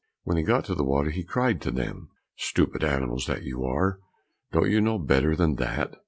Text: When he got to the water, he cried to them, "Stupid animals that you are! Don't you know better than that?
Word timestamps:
When 0.23 0.35
he 0.35 0.41
got 0.41 0.65
to 0.65 0.73
the 0.73 0.83
water, 0.83 1.11
he 1.11 1.23
cried 1.23 1.61
to 1.61 1.69
them, 1.69 2.09
"Stupid 2.35 2.83
animals 2.83 3.27
that 3.27 3.43
you 3.43 3.63
are! 3.65 3.99
Don't 4.51 4.71
you 4.71 4.81
know 4.81 4.97
better 4.97 5.35
than 5.35 5.57
that? 5.57 5.93